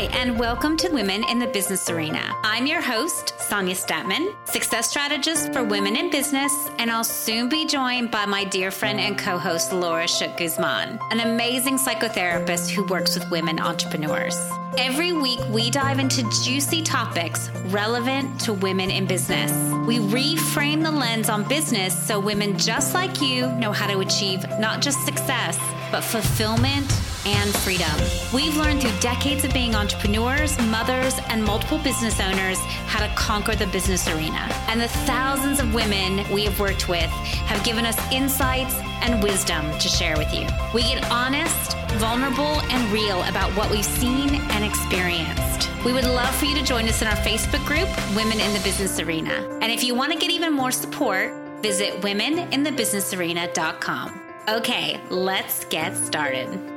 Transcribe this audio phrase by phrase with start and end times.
[0.00, 2.34] Hi, and welcome to Women in the Business Arena.
[2.42, 7.66] I'm your host, Sonia Statman, success strategist for women in business, and I'll soon be
[7.66, 12.86] joined by my dear friend and co host, Laura Shook Guzman, an amazing psychotherapist who
[12.86, 14.40] works with women entrepreneurs.
[14.78, 19.52] Every week, we dive into juicy topics relevant to women in business.
[19.86, 24.48] We reframe the lens on business so women just like you know how to achieve
[24.58, 25.58] not just success,
[25.90, 26.90] but fulfillment
[27.26, 27.90] and freedom.
[28.32, 33.54] We've learned through decades of being entrepreneurs, mothers, and multiple business owners how to conquer
[33.54, 34.48] the business arena.
[34.68, 37.10] And the thousands of women we have worked with
[37.50, 40.46] have given us insights and wisdom to share with you.
[40.74, 45.68] We get honest, vulnerable, and real about what we've seen and experienced.
[45.84, 48.60] We would love for you to join us in our Facebook group, Women in the
[48.60, 49.48] Business Arena.
[49.62, 51.32] And if you want to get even more support,
[51.62, 54.20] visit womeninthebusinessarena.com.
[54.48, 56.69] Okay, let's get started.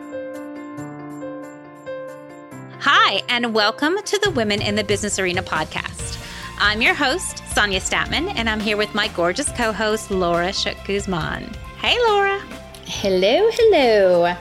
[2.86, 6.22] Hi, and welcome to the Women in the Business Arena podcast.
[6.59, 10.75] I'm your host, Sonia Statman, and I'm here with my gorgeous co host, Laura Shook
[10.86, 11.45] Guzman.
[11.78, 12.42] Hey, Laura.
[12.84, 14.36] Hello, hello.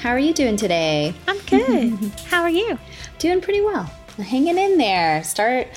[0.00, 1.14] How are you doing today?
[1.26, 2.12] I'm good.
[2.26, 2.78] How are you?
[3.18, 3.84] Doing pretty well.
[4.18, 5.24] Hanging in there.
[5.24, 5.68] Start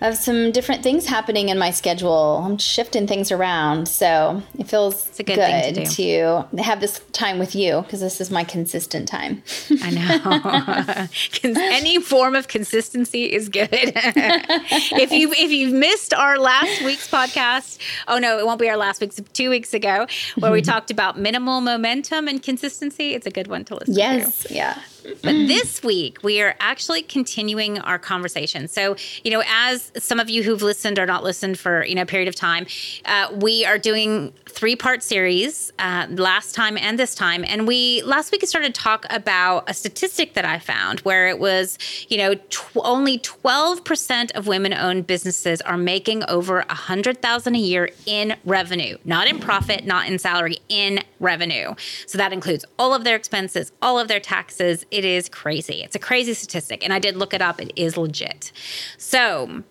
[0.00, 2.42] of some different things happening in my schedule.
[2.44, 3.88] I'm shifting things around.
[3.88, 8.00] So it feels it's a good, good to, to, have this time with you because
[8.00, 9.42] this is my consistent time.
[9.82, 11.08] I
[11.42, 11.52] know.
[11.72, 13.68] Any form of consistency is good.
[13.72, 18.76] if you if you've missed our last week's podcast, oh no, it won't be our
[18.76, 20.06] last week's two weeks ago,
[20.38, 23.14] where we talked about minimal momentum and consistency.
[23.14, 24.54] It's a good one to listen yes, to.
[24.54, 24.76] Yes.
[24.76, 24.82] Yeah.
[25.22, 28.68] But this week, we are actually continuing our conversation.
[28.68, 32.02] So, you know, as some of you who've listened or not listened for, you know,
[32.02, 32.66] a period of time,
[33.04, 37.44] uh, we are doing three part series uh, last time and this time.
[37.46, 41.38] And we last week started to talk about a statistic that I found where it
[41.38, 47.20] was, you know, tw- only 12% of women owned businesses are making over a hundred
[47.20, 51.74] thousand a year in revenue, not in profit, not in salary, in revenue.
[52.06, 54.86] So that includes all of their expenses, all of their taxes.
[54.96, 55.82] It is crazy.
[55.82, 56.82] It's a crazy statistic.
[56.82, 57.60] And I did look it up.
[57.60, 58.50] It is legit.
[58.96, 59.62] So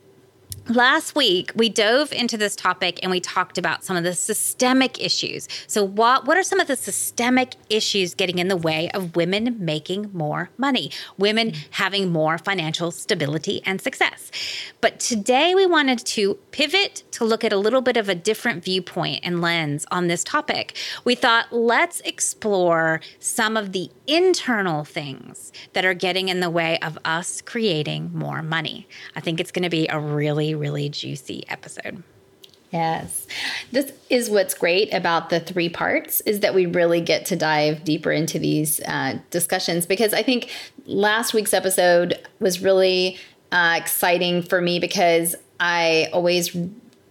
[0.70, 5.00] Last week, we dove into this topic and we talked about some of the systemic
[5.00, 5.48] issues.
[5.68, 9.58] So, what, what are some of the systemic issues getting in the way of women
[9.60, 10.90] making more money,
[11.20, 14.32] women having more financial stability and success?
[14.82, 18.64] But today, we wanted to pivot to look at a little bit of a different
[18.64, 20.76] viewpoint and lens on this topic.
[21.04, 26.80] We thought, let's explore some of the internal things that are getting in the way
[26.80, 28.88] of us creating more money.
[29.16, 32.04] I think it's going to be a really really juicy episode.
[32.72, 33.26] Yes.
[33.72, 37.84] This is what's great about the three parts is that we really get to dive
[37.84, 40.50] deeper into these uh, discussions because I think
[40.86, 43.18] last week's episode was really
[43.52, 46.54] uh, exciting for me because I always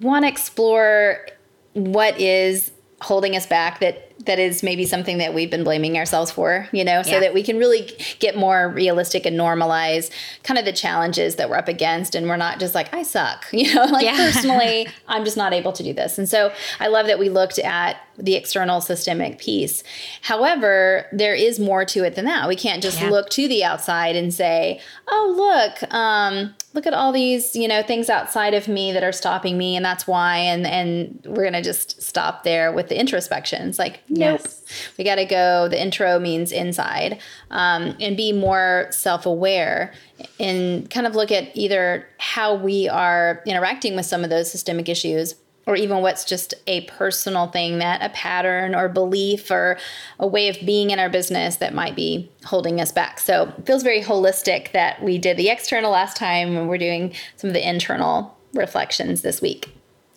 [0.01, 1.27] want to explore
[1.73, 6.31] what is holding us back that that is maybe something that we've been blaming ourselves
[6.31, 7.21] for, you know, so yeah.
[7.21, 10.11] that we can really get more realistic and normalize
[10.43, 12.15] kind of the challenges that we're up against.
[12.15, 14.17] And we're not just like, I suck, you know, like yeah.
[14.17, 16.19] personally, I'm just not able to do this.
[16.19, 19.83] And so I love that we looked at the external systemic piece.
[20.23, 22.49] However, there is more to it than that.
[22.49, 23.11] We can't just yeah.
[23.11, 27.83] look to the outside and say, oh, look, um, look at all these, you know,
[27.83, 29.77] things outside of me that are stopping me.
[29.77, 30.39] And that's why.
[30.39, 33.69] And, and we're to just stop there with the introspection.
[33.69, 34.41] It's like, Nope.
[34.43, 34.65] Yes.
[34.99, 35.69] We got to go.
[35.69, 37.21] The intro means inside
[37.51, 39.95] um, and be more self aware
[40.41, 44.89] and kind of look at either how we are interacting with some of those systemic
[44.89, 49.79] issues or even what's just a personal thing that a pattern or belief or
[50.19, 53.19] a way of being in our business that might be holding us back.
[53.19, 57.15] So it feels very holistic that we did the external last time and we're doing
[57.37, 59.71] some of the internal reflections this week.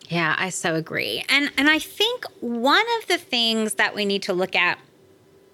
[0.10, 1.24] Yeah, I so agree.
[1.28, 4.80] And and I think one of the things that we need to look at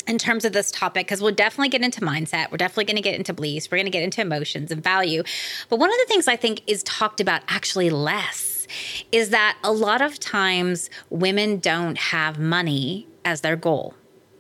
[0.05, 3.01] in terms of this topic because we'll definitely get into mindset we're definitely going to
[3.01, 5.23] get into beliefs we're going to get into emotions and value
[5.69, 8.52] but one of the things i think is talked about actually less
[9.11, 13.93] is that a lot of times women don't have money as their goal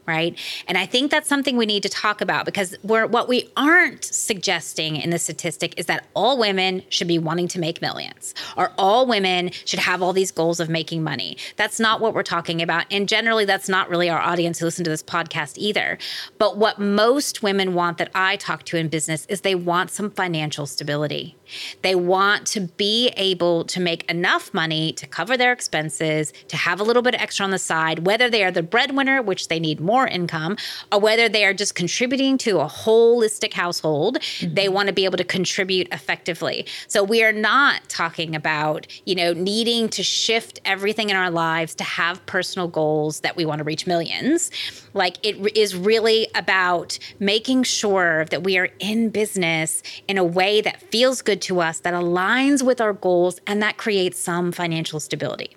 [0.05, 0.37] right?
[0.67, 4.03] And I think that's something we need to talk about because we're, what we aren't
[4.03, 8.71] suggesting in the statistic is that all women should be wanting to make millions or
[8.77, 11.37] all women should have all these goals of making money.
[11.55, 12.85] That's not what we're talking about.
[12.91, 15.97] And generally, that's not really our audience who listen to this podcast either.
[16.37, 20.11] But what most women want that I talk to in business is they want some
[20.11, 21.35] financial stability.
[21.81, 26.79] They want to be able to make enough money to cover their expenses, to have
[26.79, 29.59] a little bit of extra on the side, whether they are the breadwinner, which they
[29.59, 30.53] need more more income,
[30.91, 34.53] or whether they are just contributing to a holistic household, mm-hmm.
[34.53, 36.65] they want to be able to contribute effectively.
[36.87, 41.75] So we are not talking about, you know, needing to shift everything in our lives
[41.75, 44.49] to have personal goals that we want to reach millions.
[44.93, 50.61] Like it is really about making sure that we are in business in a way
[50.61, 54.99] that feels good to us, that aligns with our goals, and that creates some financial
[54.99, 55.55] stability.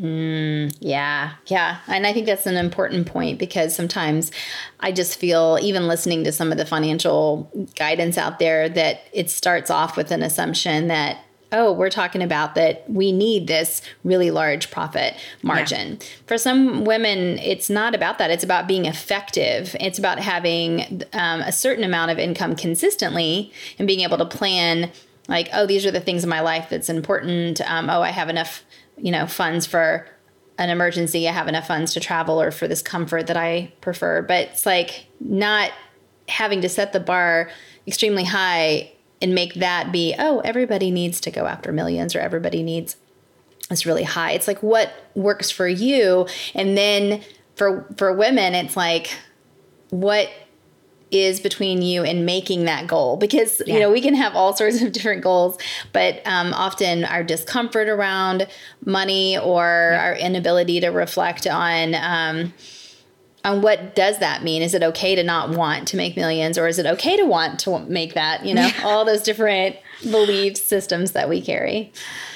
[0.00, 1.78] Mm, yeah, yeah.
[1.86, 4.30] And I think that's an important point because sometimes
[4.80, 9.30] I just feel, even listening to some of the financial guidance out there, that it
[9.30, 11.18] starts off with an assumption that
[11.52, 15.92] oh, we're talking about that we need this really large profit margin.
[15.92, 16.06] Yeah.
[16.26, 18.30] For some women, it's not about that.
[18.30, 19.76] It's about being effective.
[19.80, 24.90] It's about having um, a certain amount of income consistently and being able to plan,
[25.28, 27.60] like, oh, these are the things in my life that's important.
[27.62, 28.64] Um, oh, I have enough,
[28.96, 30.06] you know, funds for
[30.58, 31.28] an emergency.
[31.28, 34.22] I have enough funds to travel or for this comfort that I prefer.
[34.22, 35.72] But it's like not
[36.28, 37.50] having to set the bar
[37.86, 42.62] extremely high and make that be oh everybody needs to go after millions or everybody
[42.62, 42.96] needs
[43.70, 47.22] it's really high it's like what works for you and then
[47.54, 49.16] for for women it's like
[49.90, 50.28] what
[51.10, 53.74] is between you and making that goal because yeah.
[53.74, 55.56] you know we can have all sorts of different goals
[55.92, 58.46] but um, often our discomfort around
[58.84, 60.02] money or yeah.
[60.02, 62.52] our inability to reflect on um,
[63.46, 64.60] on what does that mean?
[64.60, 67.60] Is it okay to not want to make millions or is it okay to want
[67.60, 68.44] to make that?
[68.44, 71.92] You know, all those different belief systems that we carry.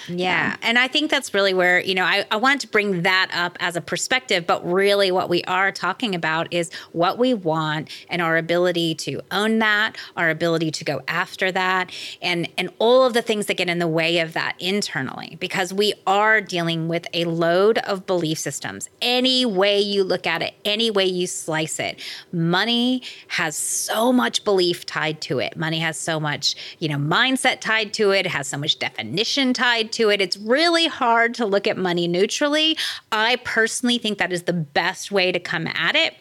[0.09, 0.53] Yeah.
[0.55, 3.31] Um, and I think that's really where, you know, I, I wanted to bring that
[3.35, 7.89] up as a perspective, but really what we are talking about is what we want
[8.09, 11.91] and our ability to own that, our ability to go after that,
[12.23, 15.37] and and all of the things that get in the way of that internally.
[15.41, 18.89] Because we are dealing with a load of belief systems.
[19.03, 22.01] Any way you look at it, any way you slice it,
[22.33, 25.57] money has so much belief tied to it.
[25.57, 29.53] Money has so much, you know, mindset tied to it, it has so much definition
[29.53, 30.21] tied to it.
[30.21, 32.77] It's really hard to look at money neutrally.
[33.13, 36.15] I personally think that is the best way to come at it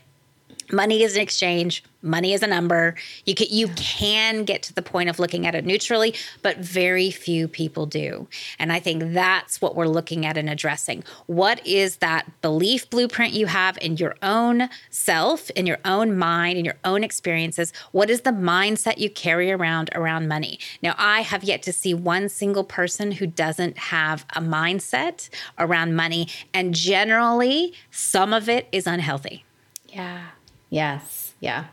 [0.71, 1.83] money is an exchange.
[2.01, 2.95] Money is a number.
[3.25, 7.11] You can you can get to the point of looking at it neutrally but very
[7.11, 8.27] few people do.
[8.57, 11.03] And i think that's what we're looking at and addressing.
[11.25, 16.57] What is that belief blueprint you have in your own self in your own mind
[16.57, 17.73] in your own experiences?
[17.91, 20.59] What is the mindset you carry around around money?
[20.81, 25.97] Now i have yet to see one single person who doesn't have a mindset around
[25.97, 29.43] money and generally some of it is unhealthy.
[29.89, 30.29] Yeah
[30.69, 31.33] Yes.
[31.39, 31.65] Yeah.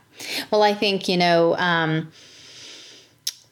[0.51, 2.11] Well, I think, you know, um,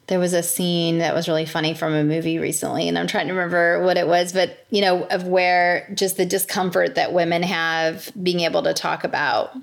[0.07, 3.29] there was a scene that was really funny from a movie recently, and I'm trying
[3.29, 7.43] to remember what it was, but, you know, of where just the discomfort that women
[7.43, 9.57] have being able to talk about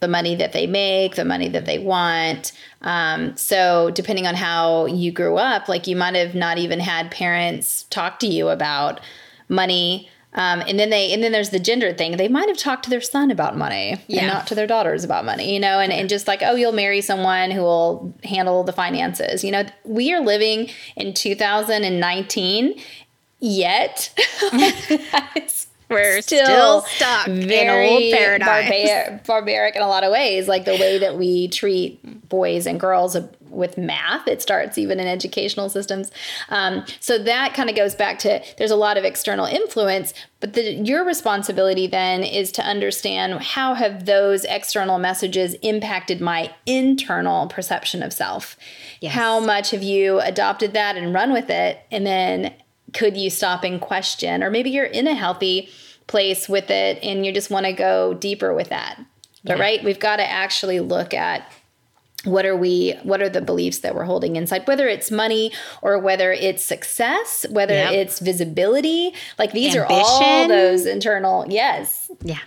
[0.00, 2.52] the money that they make, the money that they want.
[2.82, 7.10] Um, so, depending on how you grew up, like you might have not even had
[7.10, 9.00] parents talk to you about
[9.48, 12.16] money um, and then they and then there's the gender thing.
[12.16, 14.20] They might have talked to their son about money yeah.
[14.20, 16.72] and not to their daughters about money, you know, and, and just like, oh, you'll
[16.72, 19.42] marry someone who will handle the finances.
[19.42, 22.80] You know, we are living in 2019
[23.40, 24.18] yet.
[25.88, 28.68] We're still, still stuck in old paradigms.
[28.68, 32.80] Barbar- barbaric in a lot of ways, like the way that we treat boys and
[32.80, 33.16] girls
[33.48, 34.26] with math.
[34.26, 36.10] It starts even in educational systems.
[36.48, 40.54] Um, so that kind of goes back to there's a lot of external influence, but
[40.54, 47.46] the, your responsibility then is to understand how have those external messages impacted my internal
[47.46, 48.56] perception of self.
[49.00, 49.14] Yes.
[49.14, 52.52] How much have you adopted that and run with it, and then
[52.96, 55.68] could you stop and question or maybe you're in a healthy
[56.06, 58.98] place with it and you just want to go deeper with that
[59.44, 59.62] but yeah.
[59.62, 61.52] right we've got to actually look at
[62.24, 65.98] what are we what are the beliefs that we're holding inside whether it's money or
[65.98, 67.92] whether it's success whether yep.
[67.92, 69.96] it's visibility like these Ambition.
[69.96, 72.38] are all those internal yes yeah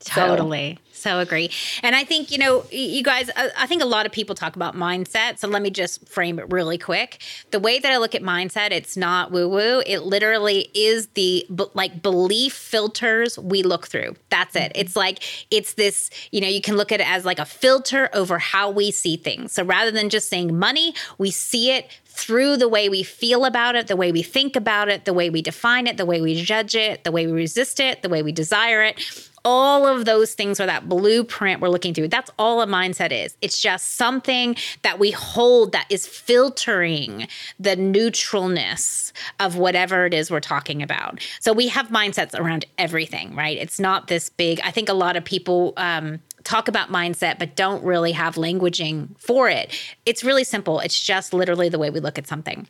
[0.00, 1.50] totally so agree.
[1.82, 4.56] And I think, you know, you guys, uh, I think a lot of people talk
[4.56, 5.38] about mindset.
[5.38, 7.22] So let me just frame it really quick.
[7.50, 9.82] The way that I look at mindset, it's not woo woo.
[9.86, 14.16] It literally is the like belief filters we look through.
[14.30, 14.72] That's it.
[14.72, 14.80] Mm-hmm.
[14.80, 18.08] It's like, it's this, you know, you can look at it as like a filter
[18.12, 19.52] over how we see things.
[19.52, 23.76] So rather than just saying money, we see it through the way we feel about
[23.76, 26.42] it, the way we think about it, the way we define it, the way we
[26.42, 30.34] judge it, the way we resist it, the way we desire it all of those
[30.34, 32.08] things are that blueprint we're looking through.
[32.08, 33.34] That's all a mindset is.
[33.40, 37.26] It's just something that we hold that is filtering
[37.58, 41.26] the neutralness of whatever it is we're talking about.
[41.40, 43.56] So we have mindsets around everything, right?
[43.56, 44.60] It's not this big.
[44.64, 49.18] I think a lot of people um, talk about mindset but don't really have languaging
[49.18, 49.74] for it.
[50.04, 50.78] It's really simple.
[50.80, 52.68] It's just literally the way we look at something.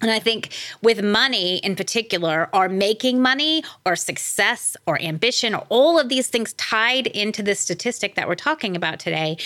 [0.00, 5.66] And I think with money in particular, or making money, or success, or ambition, or
[5.68, 9.36] all of these things tied into this statistic that we're talking about today,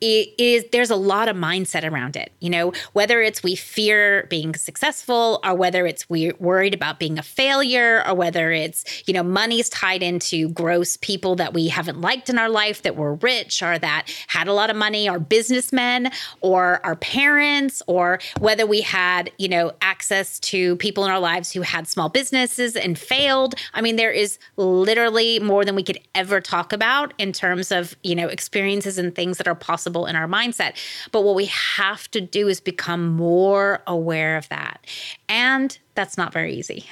[0.00, 2.32] it is there's a lot of mindset around it.
[2.40, 7.18] You know, whether it's we fear being successful, or whether it's we're worried about being
[7.18, 12.00] a failure, or whether it's you know money's tied into gross people that we haven't
[12.00, 15.18] liked in our life that were rich or that had a lot of money, or
[15.18, 16.10] businessmen,
[16.40, 21.52] or our parents, or whether we had you know access to people in our lives
[21.52, 23.54] who had small businesses and failed.
[23.72, 27.96] I mean, there is literally more than we could ever talk about in terms of
[28.02, 30.74] you know experiences and things that are possible possible in our mindset.
[31.12, 34.84] But what we have to do is become more aware of that.
[35.28, 36.86] And that's not very easy.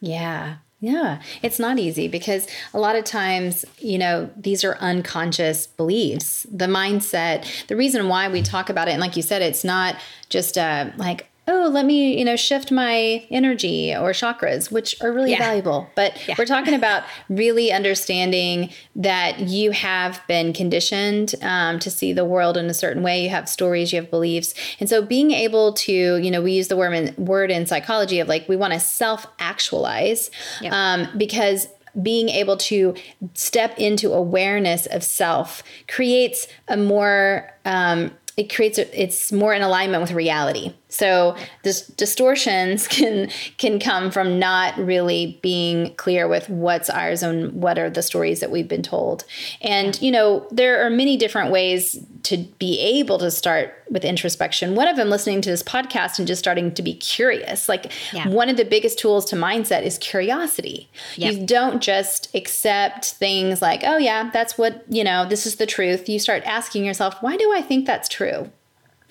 [0.00, 0.56] Yeah.
[0.82, 6.46] Yeah, it's not easy because a lot of times, you know, these are unconscious beliefs.
[6.50, 9.96] The mindset, the reason why we talk about it, and like you said, it's not
[10.30, 15.12] just uh, like, oh, let me, you know, shift my energy or chakras, which are
[15.12, 15.38] really yeah.
[15.38, 15.90] valuable.
[15.96, 16.36] But yeah.
[16.38, 22.56] we're talking about really understanding that you have been conditioned um, to see the world
[22.56, 23.24] in a certain way.
[23.24, 24.54] You have stories, you have beliefs.
[24.78, 28.20] And so being able to, you know, we use the word in, word in psychology
[28.20, 30.30] of like, we want to self actualize
[30.60, 30.70] yeah.
[30.72, 31.66] um, because
[32.00, 32.94] being able to
[33.34, 39.60] step into awareness of self creates a more um, it creates a, it's more in
[39.60, 46.48] alignment with reality so this distortions can can come from not really being clear with
[46.50, 49.24] what's ours and what are the stories that we've been told.
[49.62, 54.74] And you know there are many different ways to be able to start with introspection.
[54.74, 57.68] One of them listening to this podcast and just starting to be curious.
[57.68, 58.28] Like yeah.
[58.28, 60.90] one of the biggest tools to mindset is curiosity.
[61.16, 61.32] Yep.
[61.32, 65.66] you don't just accept things like oh yeah that's what you know this is the
[65.66, 66.08] truth.
[66.08, 68.50] You start asking yourself why do i think that's true?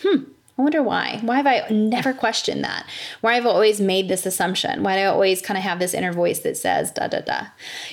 [0.02, 0.24] Hmm
[0.60, 1.20] I wonder why.
[1.22, 2.86] Why have I never questioned that?
[3.22, 4.84] Why have I always made this assumption?
[4.84, 7.48] Why do I always kind of have this inner voice that says da da da?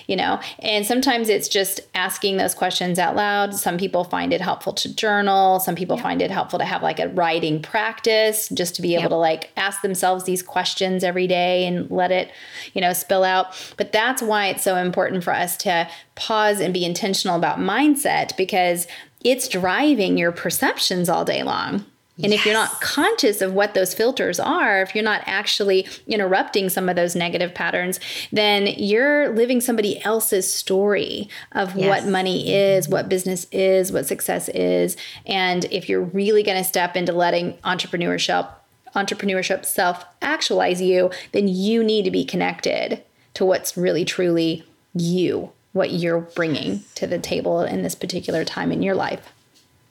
[0.08, 3.54] You know, and sometimes it's just asking those questions out loud.
[3.54, 5.60] Some people find it helpful to journal.
[5.60, 9.02] Some people find it helpful to have like a writing practice just to be able
[9.02, 9.10] yep.
[9.10, 12.32] to like ask themselves these questions every day and let it,
[12.74, 13.54] you know, spill out.
[13.76, 18.36] But that's why it's so important for us to pause and be intentional about mindset
[18.36, 18.88] because
[19.22, 21.86] it's driving your perceptions all day long
[22.22, 22.40] and yes.
[22.40, 26.88] if you're not conscious of what those filters are, if you're not actually interrupting some
[26.88, 28.00] of those negative patterns,
[28.32, 31.88] then you're living somebody else's story of yes.
[31.88, 34.96] what money is, what business is, what success is.
[35.26, 38.48] And if you're really going to step into letting entrepreneurship
[38.94, 43.02] entrepreneurship self actualize you, then you need to be connected
[43.34, 48.72] to what's really truly you, what you're bringing to the table in this particular time
[48.72, 49.34] in your life.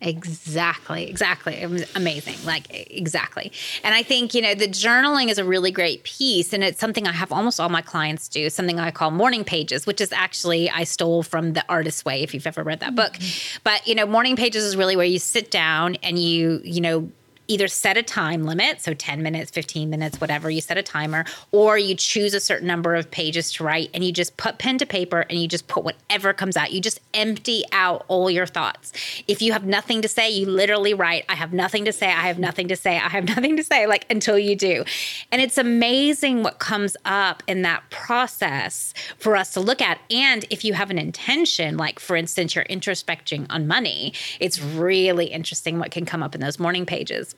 [0.06, 1.56] Exactly, exactly.
[1.56, 2.36] It was amazing.
[2.46, 3.52] Like, exactly.
[3.84, 6.54] And I think, you know, the journaling is a really great piece.
[6.54, 9.88] And it's something I have almost all my clients do, something I call morning pages,
[9.88, 13.14] which is actually I stole from The Artist's Way, if you've ever read that book.
[13.14, 13.60] Mm-hmm.
[13.64, 17.10] But, you know, morning pages is really where you sit down and you, you know,
[17.48, 21.26] either set a time limit, so 10 minutes, 15 minutes, whatever, you set a timer,
[21.52, 24.78] or you choose a certain number of pages to write and you just put pen
[24.78, 26.72] to paper and you just put whatever comes out.
[26.72, 28.94] You just empty out all your thoughts.
[29.28, 32.28] If you have nothing to say, you literally write, I have nothing to say, I
[32.28, 34.84] have nothing to say, I have nothing to say, like until you do.
[35.32, 40.00] And it's amazing what comes up in that process for us to look at.
[40.10, 45.28] And if you have an intention, like for instance, you're introspecting on money, it's really
[45.28, 47.36] interesting what can come up in those morning pages.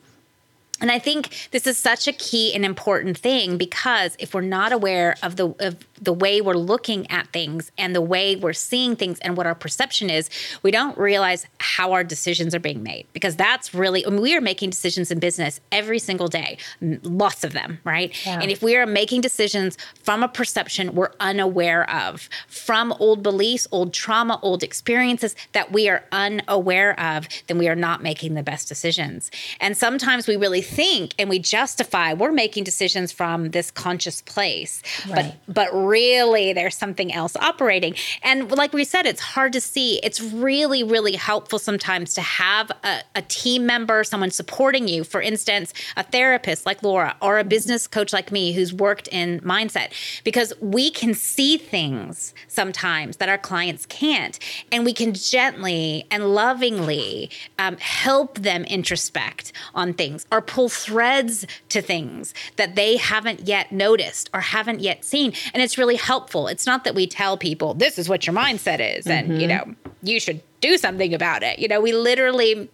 [0.82, 4.72] And I think this is such a key and important thing because if we're not
[4.72, 8.96] aware of the of the way we're looking at things and the way we're seeing
[8.96, 10.30] things and what our perception is,
[10.62, 13.08] we don't realize how our decisions are being made.
[13.14, 17.44] Because that's really I mean, we are making decisions in business every single day, lots
[17.44, 18.14] of them, right?
[18.26, 18.40] Yeah.
[18.40, 23.68] And if we are making decisions from a perception we're unaware of, from old beliefs,
[23.72, 28.44] old trauma, old experiences that we are unaware of, then we are not making the
[28.44, 29.32] best decisions.
[29.60, 34.82] And sometimes we really think and we justify we're making decisions from this conscious place.
[35.10, 35.36] Right.
[35.48, 37.96] But but really there's something else operating.
[38.24, 40.00] And like we said, it's hard to see.
[40.04, 45.04] It's really, really helpful sometimes to have a, a team member, someone supporting you.
[45.04, 49.40] For instance, a therapist like Laura or a business coach like me who's worked in
[49.42, 49.92] mindset,
[50.24, 54.40] because we can see things sometimes that our clients can't.
[54.72, 61.46] And we can gently and lovingly um, help them introspect on things or pull threads
[61.70, 65.32] to things that they haven't yet noticed or haven't yet seen.
[65.54, 66.48] And it's really helpful.
[66.48, 69.40] It's not that we tell people, this is what your mindset is, and, mm-hmm.
[69.40, 71.60] you know, you should do something about it.
[71.60, 72.72] You know, we literally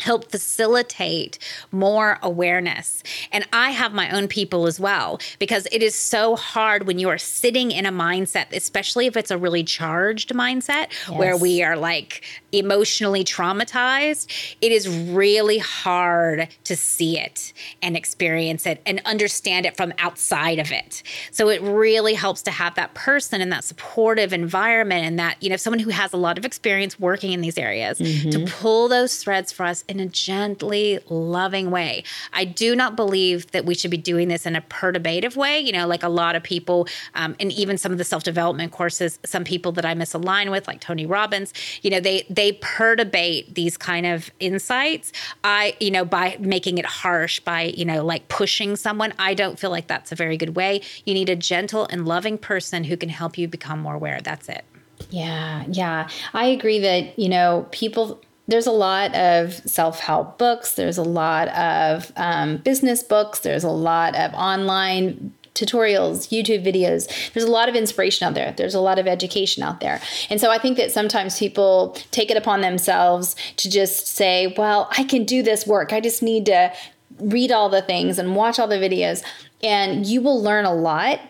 [0.00, 1.38] help facilitate
[1.72, 3.02] more awareness.
[3.32, 7.08] And I have my own people as well because it is so hard when you
[7.08, 11.10] are sitting in a mindset, especially if it's a really charged mindset yes.
[11.10, 12.22] where we are like
[12.58, 14.56] emotionally traumatized.
[14.60, 20.58] It is really hard to see it and experience it and understand it from outside
[20.58, 21.02] of it.
[21.30, 25.50] So it really helps to have that person in that supportive environment and that, you
[25.50, 28.30] know, someone who has a lot of experience working in these areas mm-hmm.
[28.30, 32.04] to pull those threads for us in a gently loving way.
[32.32, 35.60] I do not believe that we should be doing this in a perturbative way.
[35.60, 38.72] You know, like a lot of people, um, and even some of the self development
[38.72, 43.54] courses, some people that I misalign with, like Tony Robbins, you know, they they perturbate
[43.54, 45.12] these kind of insights.
[45.42, 49.12] I, you know, by making it harsh, by you know, like pushing someone.
[49.18, 50.82] I don't feel like that's a very good way.
[51.04, 54.20] You need a gentle and loving person who can help you become more aware.
[54.22, 54.64] That's it.
[55.10, 56.08] Yeah, yeah.
[56.32, 61.02] I agree that, you know, people there's a lot of self help books, there's a
[61.02, 67.32] lot of um, business books, there's a lot of online tutorials, YouTube videos.
[67.32, 68.52] There's a lot of inspiration out there.
[68.56, 70.00] There's a lot of education out there.
[70.28, 74.88] And so I think that sometimes people take it upon themselves to just say, well,
[74.96, 75.92] I can do this work.
[75.92, 76.72] I just need to
[77.20, 79.22] read all the things and watch all the videos.
[79.62, 81.20] And you will learn a lot,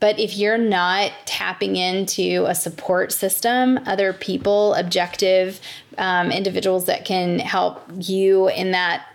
[0.00, 5.60] but if you're not tapping into a support system, other people, objective
[5.96, 9.06] um, individuals that can help you in that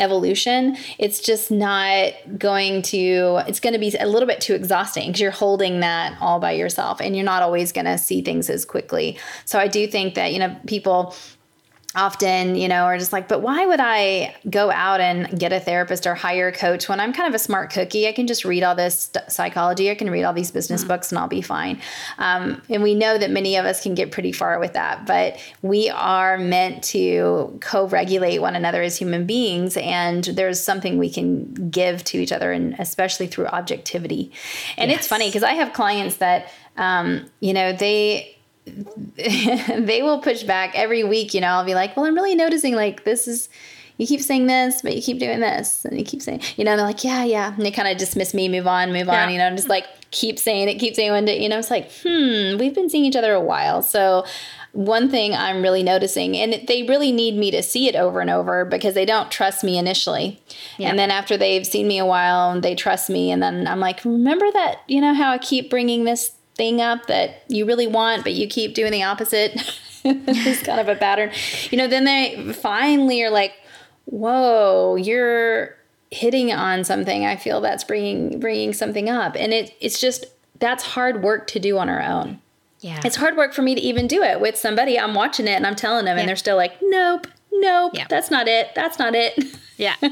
[0.00, 5.08] evolution, it's just not going to, it's going to be a little bit too exhausting
[5.08, 8.50] because you're holding that all by yourself and you're not always going to see things
[8.50, 9.18] as quickly.
[9.44, 11.14] So I do think that, you know, people
[11.96, 15.58] often, you know, are just like, but why would I go out and get a
[15.58, 18.06] therapist or hire a coach when I'm kind of a smart cookie?
[18.06, 20.88] I can just read all this st- psychology, I can read all these business mm-hmm.
[20.88, 21.80] books, and I'll be fine.
[22.18, 25.38] Um, and we know that many of us can get pretty far with that, but
[25.62, 29.76] we are meant to co regulate one another as human beings.
[29.76, 34.30] And there's something we can give to each other, and especially through objectivity.
[34.78, 35.00] And yes.
[35.00, 38.36] it's funny because I have clients that, um, you know, they,
[39.16, 41.34] they will push back every week.
[41.34, 43.48] You know, I'll be like, well, I'm really noticing like this is,
[43.96, 46.76] you keep saying this, but you keep doing this, and you keep saying, you know,
[46.76, 49.24] they're like, yeah, yeah, and they kind of dismiss me, move on, move yeah.
[49.24, 49.30] on.
[49.30, 51.42] You know, I'm just like keep saying it, keep saying day.
[51.42, 54.24] You know, it's like, hmm, we've been seeing each other a while, so.
[54.72, 58.30] One thing I'm really noticing, and they really need me to see it over and
[58.30, 60.40] over because they don't trust me initially.
[60.78, 60.90] Yeah.
[60.90, 63.32] And then after they've seen me a while, they trust me.
[63.32, 67.06] And then I'm like, remember that, you know, how I keep bringing this thing up
[67.06, 69.52] that you really want, but you keep doing the opposite.
[70.04, 71.30] it's kind of a pattern.
[71.70, 73.54] You know, then they finally are like,
[74.04, 75.74] "Whoa, you're
[76.10, 77.24] hitting on something.
[77.24, 80.26] I feel that's bringing bringing something up." And it it's just
[80.58, 82.40] that's hard work to do on our own.
[82.80, 83.00] Yeah.
[83.06, 84.98] It's hard work for me to even do it with somebody.
[84.98, 86.20] I'm watching it and I'm telling them yeah.
[86.20, 88.06] and they're still like, "Nope, nope, yeah.
[88.10, 88.74] that's not it.
[88.74, 89.94] That's not it." Yeah.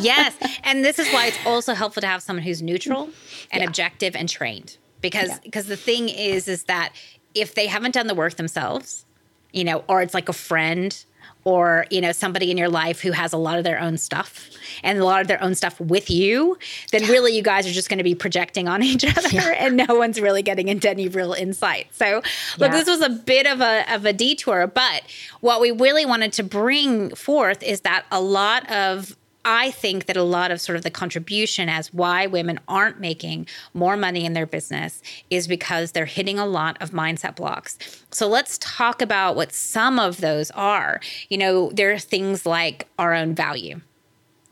[0.00, 0.36] yes.
[0.62, 3.10] And this is why it's also helpful to have someone who's neutral
[3.50, 3.66] and yeah.
[3.66, 5.38] objective and trained because yeah.
[5.42, 6.92] because the thing is is that
[7.34, 9.04] if they haven't done the work themselves,
[9.52, 11.04] you know, or it's like a friend
[11.46, 14.50] or you know somebody in your life who has a lot of their own stuff
[14.82, 16.58] and a lot of their own stuff with you
[16.92, 17.10] then yeah.
[17.10, 19.54] really you guys are just going to be projecting on each other yeah.
[19.58, 22.16] and no one's really getting into any real insight so
[22.58, 22.76] look yeah.
[22.76, 25.02] this was a bit of a of a detour but
[25.40, 29.16] what we really wanted to bring forth is that a lot of
[29.48, 33.46] I think that a lot of sort of the contribution as why women aren't making
[33.74, 37.78] more money in their business is because they're hitting a lot of mindset blocks.
[38.10, 41.00] So let's talk about what some of those are.
[41.28, 43.80] You know, there are things like our own value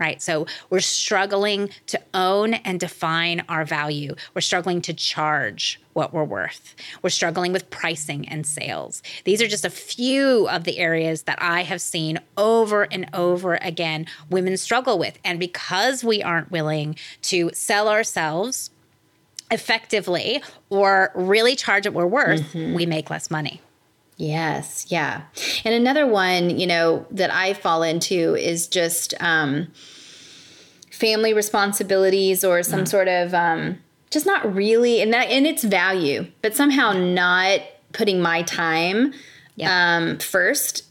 [0.01, 0.21] right?
[0.21, 4.17] So we're struggling to own and define our value.
[4.35, 6.75] We're struggling to charge what we're worth.
[7.03, 9.03] We're struggling with pricing and sales.
[9.25, 13.55] These are just a few of the areas that I have seen over and over
[13.57, 15.19] again women struggle with.
[15.25, 18.71] And because we aren't willing to sell ourselves
[19.51, 22.75] effectively or really charge what we're worth, mm-hmm.
[22.75, 23.61] we make less money.
[24.17, 25.23] Yes, yeah.
[25.65, 29.69] And another one, you know, that I fall into is just um
[30.95, 33.79] family responsibilities or some sort of um,
[34.15, 37.61] just not really and that and it's value, but somehow not
[37.93, 39.13] putting my time
[39.57, 39.97] Yeah.
[39.97, 40.85] um, first,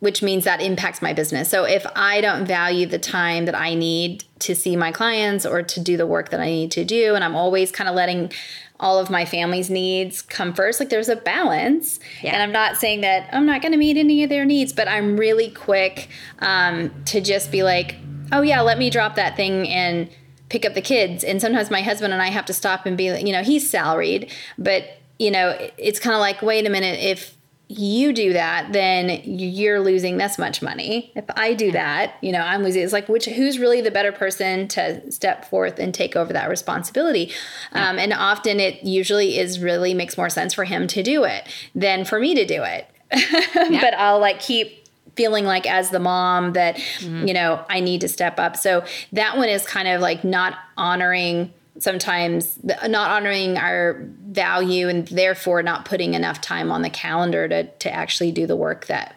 [0.00, 1.48] which means that impacts my business.
[1.48, 5.62] So if I don't value the time that I need to see my clients or
[5.62, 8.30] to do the work that I need to do, and I'm always kind of letting
[8.78, 11.98] all of my family's needs come first, like there's a balance.
[12.22, 12.34] Yeah.
[12.34, 14.86] And I'm not saying that I'm not going to meet any of their needs, but
[14.86, 16.08] I'm really quick
[16.40, 17.96] um, to just be like,
[18.32, 20.10] oh yeah, let me drop that thing and
[20.48, 21.24] pick up the kids.
[21.24, 24.32] And sometimes my husband and I have to stop and be, you know, he's salaried,
[24.58, 24.84] but
[25.18, 27.36] you know, it's kind of like, wait a minute, if
[27.68, 31.10] you do that, then you're losing this much money.
[31.16, 32.82] If I do that, you know, I'm losing.
[32.82, 36.48] It's like which who's really the better person to step forth and take over that
[36.48, 37.32] responsibility?
[37.72, 41.48] Um, and often it usually is really makes more sense for him to do it
[41.74, 42.88] than for me to do it.
[43.80, 44.85] but I'll like keep
[45.16, 47.26] feeling like as the mom that mm-hmm.
[47.26, 48.56] you know I need to step up.
[48.56, 54.88] So that one is kind of like not honoring sometimes the, not honoring our value
[54.88, 58.86] and therefore not putting enough time on the calendar to to actually do the work
[58.86, 59.16] that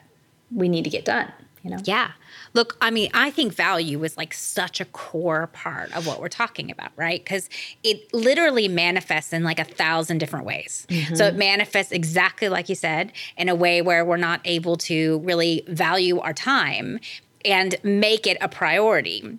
[0.53, 1.31] we need to get done,
[1.63, 1.77] you know.
[1.83, 2.11] Yeah.
[2.59, 6.27] Look, I mean, I think value is like such a core part of what we're
[6.27, 7.23] talking about, right?
[7.23, 7.49] Because
[7.83, 10.85] it literally manifests in like a thousand different ways.
[10.89, 11.15] Mm-hmm.
[11.15, 15.19] So it manifests exactly like you said, in a way where we're not able to
[15.19, 16.99] really value our time
[17.45, 19.37] and make it a priority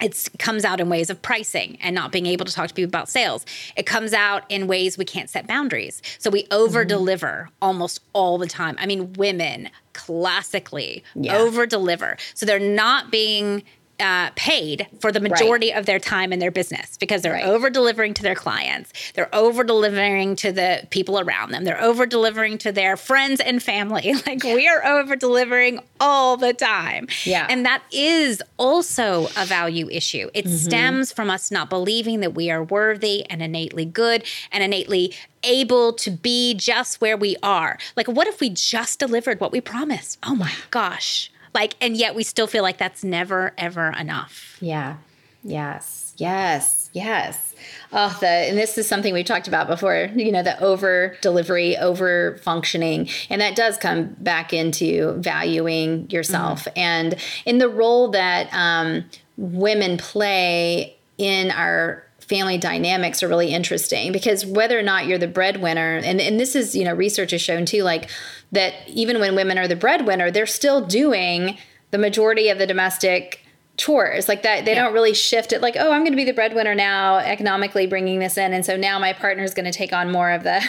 [0.00, 2.88] it comes out in ways of pricing and not being able to talk to people
[2.88, 3.46] about sales.
[3.76, 6.02] It comes out in ways we can't set boundaries.
[6.18, 6.52] So we mm-hmm.
[6.52, 8.76] over deliver almost all the time.
[8.78, 11.38] I mean, women classically Yeah.
[11.38, 12.18] over deliver.
[12.34, 13.62] So they're not being
[13.98, 17.44] uh, paid for the majority of their time in their business because they're Right.
[17.44, 18.92] over delivering to their clients.
[19.14, 21.64] They're over delivering to the people around them.
[21.64, 24.14] They're over delivering to their friends and family.
[24.26, 27.08] Like we are over delivering all the time.
[27.24, 27.46] Yeah.
[27.48, 30.28] And that is also a value issue.
[30.34, 35.14] It stems from us not believing that we are worthy and innately good and innately
[35.44, 37.78] able to be just where we are.
[37.96, 40.18] Like, what if we just delivered what we promised?
[40.22, 41.30] Oh my gosh.
[41.56, 44.58] Like, and yet we still feel like that's never, ever enough.
[44.60, 44.98] Yeah.
[45.42, 46.12] Yes.
[46.18, 46.90] Yes.
[46.92, 47.54] Yes.
[47.92, 50.10] Oh, the and this is something we've talked about before.
[50.14, 56.68] You know, the over delivery, over functioning, and that does come back into valuing yourself
[56.76, 57.16] and
[57.46, 59.06] in the role that um,
[59.38, 65.28] women play in our family dynamics are really interesting because whether or not you're the
[65.28, 68.10] breadwinner and, and this is you know research has shown too like
[68.52, 71.56] that even when women are the breadwinner they're still doing
[71.92, 73.40] the majority of the domestic
[73.76, 74.82] chores like that they Yeah.
[74.84, 78.18] don't really shift it like oh i'm going to be the breadwinner now economically bringing
[78.18, 80.64] this in and so now my partner is going to take on more of the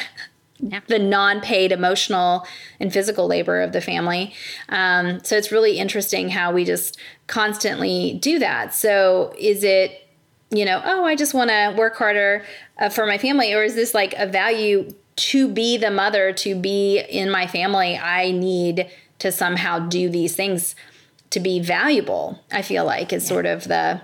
[0.60, 0.82] Yeah.
[0.88, 2.46] the non-paid emotional
[2.80, 4.34] and physical labor of the family
[4.70, 10.04] um, so it's really interesting how we just constantly do that so is it
[10.49, 12.43] you know oh i just want to work harder
[12.79, 16.55] uh, for my family or is this like a value to be the mother to
[16.55, 20.75] be in my family i need to somehow do these things
[21.31, 23.99] to be valuable i feel like is sort of the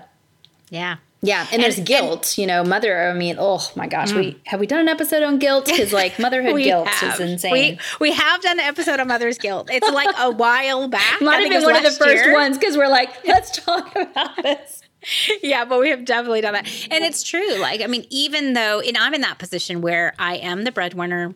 [0.70, 0.96] Yeah.
[1.22, 3.08] yeah, and, there's And- guilt, you know, mother.
[3.08, 6.18] I mean, oh my gosh, we have we done an episode on guilt because like
[6.26, 7.14] motherhood guilt have.
[7.14, 7.52] is insane.
[7.52, 9.70] We, we have done an episode on mother's guilt.
[9.72, 11.20] It's like a while back.
[11.22, 12.34] Might have been one of the first year.
[12.34, 14.82] ones because we're like, let's talk about this.
[15.42, 16.66] yeah, but we have definitely done that.
[16.90, 17.58] And it's true.
[17.58, 21.34] Like, I mean, even though, and I'm in that position where I am the breadwinner.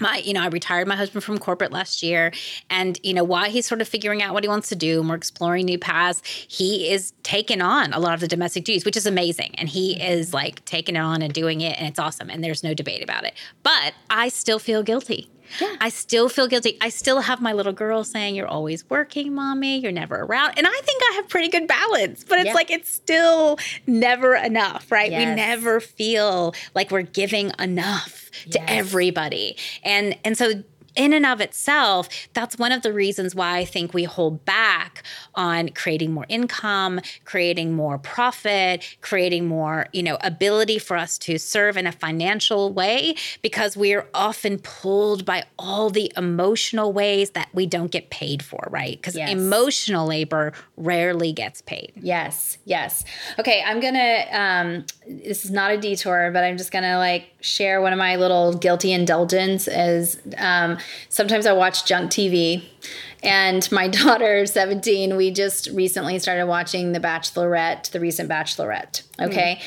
[0.00, 2.32] My, you know, I retired my husband from corporate last year,
[2.70, 5.08] and you know, while he's sort of figuring out what he wants to do, and
[5.08, 8.96] we're exploring new paths, he is taking on a lot of the domestic duties, which
[8.96, 10.12] is amazing, and he mm-hmm.
[10.12, 13.04] is like taking it on and doing it, and it's awesome, and there's no debate
[13.04, 13.34] about it.
[13.62, 15.28] But I still feel guilty.
[15.60, 15.76] Yeah.
[15.80, 16.76] I still feel guilty.
[16.80, 19.78] I still have my little girl saying, You're always working, mommy.
[19.78, 20.54] You're never around.
[20.56, 22.54] And I think I have pretty good balance, but it's Yeah.
[22.54, 25.10] like it's still never enough, right?
[25.10, 29.56] We never feel like we're giving enough to everybody.
[29.84, 30.62] And and so
[30.94, 35.02] in and of itself, that's one of the reasons why I think we hold back
[35.34, 41.38] on creating more income, creating more profit, creating more, you know, ability for us to
[41.38, 47.48] serve in a financial way because we're often pulled by all the emotional ways that
[47.52, 48.96] we don't get paid for, right?
[48.96, 49.30] Because Yes.
[49.30, 51.92] emotional labor rarely gets paid.
[51.96, 53.04] Yes, yes.
[53.38, 54.24] Okay, I'm gonna.
[54.32, 58.16] Um, this is not a detour, but I'm just gonna like share one of my
[58.16, 59.68] little guilty indulgence.
[60.38, 62.64] Um, sometimes I watch junk TV,
[63.22, 69.02] and my daughter, 17, we just recently started watching The Bachelorette, the recent Bachelorette.
[69.20, 69.58] Okay.
[69.60, 69.64] Mm.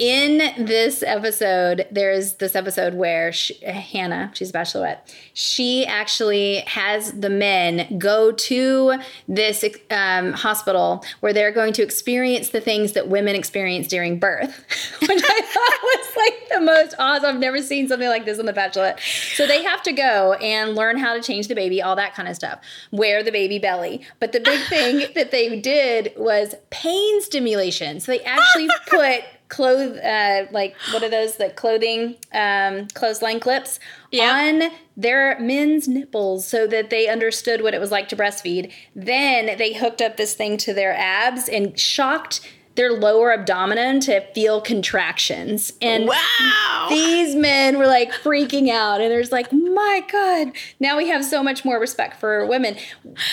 [0.00, 5.00] In this episode, there's this episode where she, Hannah, she's a bachelorette,
[5.34, 8.94] she actually has the men go to
[9.28, 14.64] this um, hospital where they're going to experience the things that women experience during birth,
[15.02, 17.34] which I thought was like the most awesome.
[17.34, 19.00] I've never seen something like this on The Bachelorette.
[19.36, 22.26] So they have to go and learn how to change the baby, all that kind
[22.26, 22.60] of stuff,
[22.90, 24.00] wear the baby belly.
[24.18, 28.00] But the big thing that they did was pain stimulation.
[28.00, 33.78] So they actually put clothes uh, like what are those like clothing um, clothesline clips?
[34.12, 38.72] On their men's nipples so that they understood what it was like to breastfeed.
[38.96, 42.40] Then they hooked up this thing to their abs and shocked
[42.80, 45.74] their lower abdomen to feel contractions.
[45.82, 46.86] And wow.
[46.88, 49.02] these men were like freaking out.
[49.02, 52.76] And there's like, my God, now we have so much more respect for women.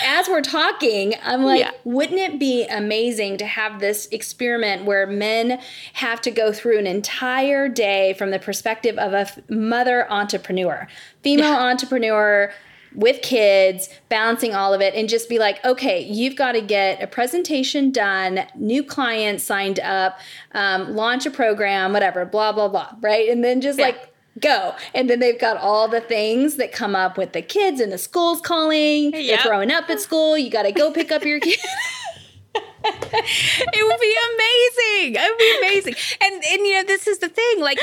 [0.03, 1.71] As we're talking, I'm like, yeah.
[1.85, 5.61] wouldn't it be amazing to have this experiment where men
[5.93, 10.89] have to go through an entire day from the perspective of a mother entrepreneur,
[11.23, 12.51] female entrepreneur?
[12.95, 17.01] With kids, balancing all of it, and just be like, okay, you've got to get
[17.01, 20.19] a presentation done, new clients signed up,
[20.53, 23.29] um, launch a program, whatever, blah, blah, blah, right?
[23.29, 23.87] And then just yeah.
[23.87, 24.75] like, go.
[24.93, 27.97] And then they've got all the things that come up with the kids and the
[27.97, 29.13] school's calling.
[29.13, 29.13] Yep.
[29.13, 30.37] They're throwing up at school.
[30.37, 31.59] You got to go pick up your kid.
[32.83, 35.15] it would be amazing.
[35.15, 35.95] It would be amazing.
[36.21, 37.59] And and you know, this is the thing.
[37.59, 37.79] Like,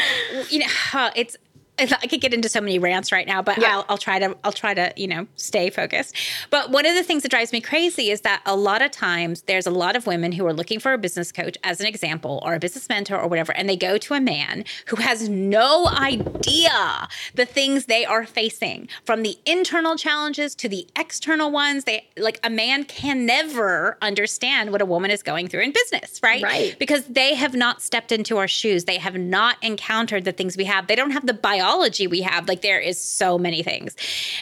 [0.50, 1.36] you know, it's
[1.76, 3.78] I could get into so many rants right now, but yeah.
[3.78, 6.16] I'll, I'll, try to I'll try to you know stay focused.
[6.50, 9.42] But one of the things that drives me crazy is that a lot of times
[9.42, 12.40] there's a lot of women who are looking for a business coach as an example
[12.44, 15.88] or a business mentor or whatever, and they go to a man who has no
[15.88, 21.84] idea the things they are facing from the internal challenges to the external ones.
[21.84, 26.20] They like a man can never understand what a woman is going through in business,
[26.22, 26.42] right?
[26.42, 26.78] Right.
[26.78, 28.84] Because they have not stepped into our shoes.
[28.84, 30.86] They have not encountered the things we have.
[30.86, 32.46] They don't have the bio biology we have.
[32.48, 33.96] Like there is so many things.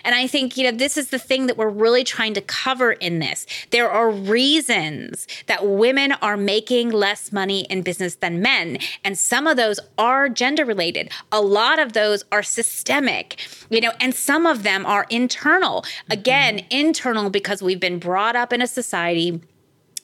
[0.05, 2.93] And I think, you know, this is the thing that we're really trying to cover
[2.93, 3.47] in this.
[3.71, 8.79] There are reasons that women are making less money in business than men.
[9.05, 11.11] And some of those are gender related.
[11.31, 15.85] A lot of those are systemic, you know, and some of them are internal.
[16.11, 16.67] Again, mm-hmm.
[16.71, 19.41] internal because we've been brought up in a society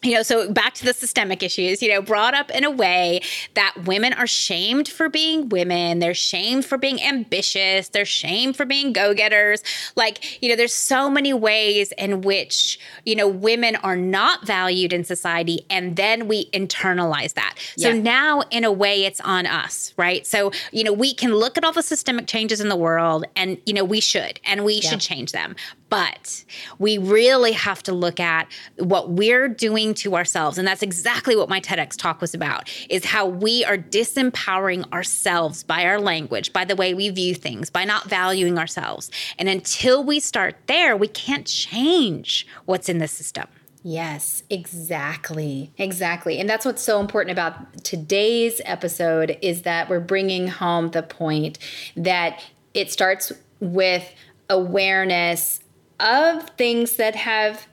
[0.02, 3.20] you know, so back to the systemic issues, you know, brought up in a way
[3.54, 5.98] that women are shamed for being women.
[5.98, 7.88] They're shamed for being ambitious.
[7.88, 9.60] They're shamed for being go getters.
[9.96, 14.92] Like, you know, there's so many ways in which, you know, women are not valued
[14.92, 15.66] in society.
[15.68, 17.56] And then we internalize that.
[17.76, 18.00] So yeah.
[18.00, 20.24] now, in a way, it's on us, right?
[20.24, 23.58] So, you know, we can look at all the systemic changes in the world and,
[23.66, 24.90] you know, we should, and we yeah.
[24.90, 25.56] should change them.
[25.90, 26.44] But
[26.78, 30.58] we really have to look at what we're doing to ourselves.
[30.58, 35.62] And that's exactly what my TEDx talk was about is how we are disempowering ourselves
[35.62, 39.10] by our language, by the way we view things, by not valuing ourselves.
[39.38, 43.46] And until we start there, we can't change what's in the system.
[43.82, 45.72] Yes, exactly.
[45.78, 46.38] Exactly.
[46.38, 51.58] And that's what's so important about today's episode is that we're bringing home the point
[51.96, 52.42] that
[52.74, 54.12] it starts with
[54.50, 55.60] awareness
[56.00, 57.66] of things that have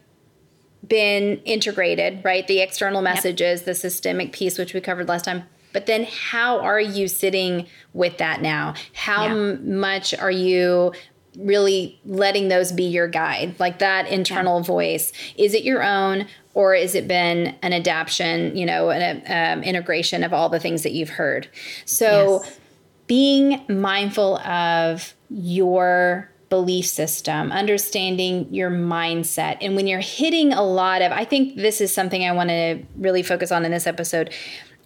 [0.88, 2.48] been integrated, right?
[2.48, 3.66] The external messages, yep.
[3.66, 5.44] the systemic piece, which we covered last time.
[5.74, 8.76] But then, how are you sitting with that now?
[8.94, 9.32] How yeah.
[9.32, 10.94] m- much are you
[11.38, 13.60] really letting those be your guide?
[13.60, 14.66] Like that internal yeah.
[14.66, 15.12] voice.
[15.38, 16.28] Is it your own?
[16.54, 20.84] Or has it been an adaptation, you know, an um, integration of all the things
[20.84, 21.50] that you've heard?
[21.84, 22.60] So, yes.
[23.08, 29.58] being mindful of your belief system, understanding your mindset.
[29.60, 32.82] And when you're hitting a lot of, I think this is something I want to
[32.96, 34.34] really focus on in this episode.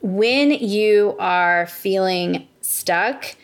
[0.02, 3.36] When you are feeling stuck,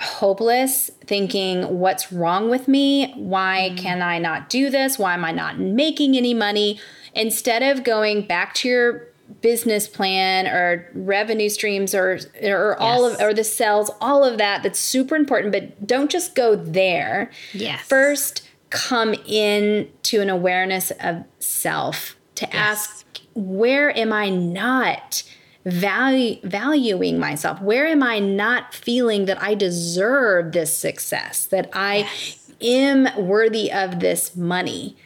[0.00, 3.12] hopeless, thinking, what's wrong with me?
[3.14, 3.76] Why mm-hmm.
[3.76, 4.98] can I not do this?
[4.98, 6.80] Why am I not making any money?
[7.14, 9.08] Instead of going back to your
[9.40, 13.20] business plan or revenue streams or or all yes.
[13.20, 17.30] of or the sales all of that that's super important but don't just go there
[17.52, 22.54] yes first come in to an awareness of self to yes.
[22.54, 25.22] ask where am i not
[25.64, 31.98] value, valuing myself where am i not feeling that i deserve this success that i
[31.98, 32.52] yes.
[32.60, 34.96] am worthy of this money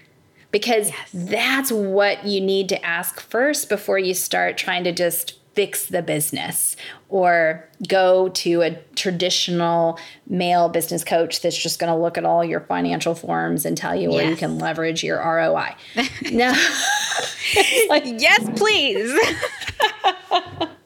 [0.50, 1.10] because yes.
[1.12, 6.02] that's what you need to ask first before you start trying to just fix the
[6.02, 6.76] business
[7.08, 12.44] or go to a traditional male business coach that's just going to look at all
[12.44, 14.12] your financial forms and tell you yes.
[14.12, 15.74] where you can leverage your ROI.
[16.30, 16.52] no.
[17.88, 19.18] like, yes, please.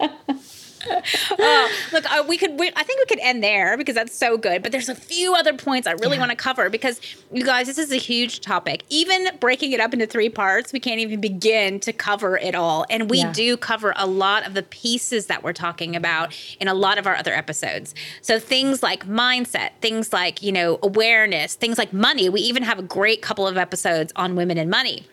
[1.38, 2.58] oh, look, uh, we could.
[2.58, 4.62] We, I think we could end there because that's so good.
[4.62, 6.20] But there's a few other points I really yeah.
[6.20, 7.00] want to cover because
[7.32, 8.84] you guys, this is a huge topic.
[8.88, 12.86] Even breaking it up into three parts, we can't even begin to cover it all.
[12.90, 13.32] And we yeah.
[13.32, 17.06] do cover a lot of the pieces that we're talking about in a lot of
[17.06, 17.94] our other episodes.
[18.20, 22.28] So things like mindset, things like you know awareness, things like money.
[22.28, 25.06] We even have a great couple of episodes on women and money.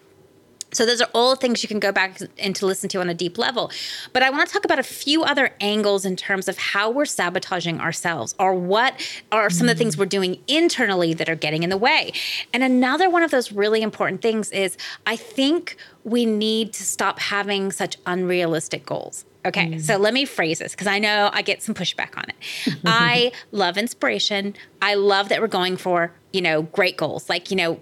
[0.72, 3.14] So those are all things you can go back and to listen to on a
[3.14, 3.72] deep level.
[4.14, 7.06] But I want to talk about a few other angles in terms of how we're
[7.06, 8.94] sabotaging ourselves or what
[9.32, 9.72] are some mm.
[9.72, 12.12] of the things we're doing internally that are getting in the way.
[12.54, 17.20] And another one of those really important things is I think we need to stop
[17.20, 19.26] having such unrealistic goals.
[19.46, 19.82] Okay, mm.
[19.82, 22.78] so let me phrase this because I know I get some pushback on it.
[22.86, 24.54] I love inspiration.
[24.82, 27.30] I love that we're going for, you know, great goals.
[27.30, 27.80] Like, you know,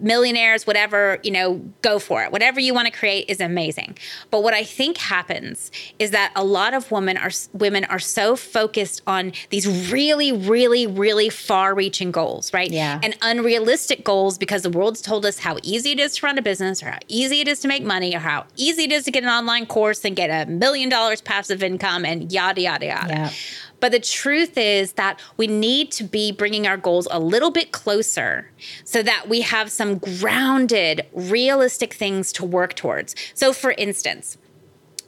[0.00, 2.32] millionaires, whatever, you know, go for it.
[2.32, 3.96] Whatever you want to create is amazing.
[4.30, 8.36] But what I think happens is that a lot of women are women are so
[8.36, 12.70] focused on these really, really, really far-reaching goals, right?
[12.70, 13.00] Yeah.
[13.02, 16.42] And unrealistic goals because the world's told us how easy it is to run a
[16.42, 19.10] business or how easy it is to make money or how easy it is to
[19.10, 23.08] get an online course and get a million dollars passive income and yada yada yada.
[23.08, 23.30] Yeah.
[23.82, 27.72] But the truth is that we need to be bringing our goals a little bit
[27.72, 28.48] closer
[28.84, 33.16] so that we have some grounded, realistic things to work towards.
[33.34, 34.38] So, for instance,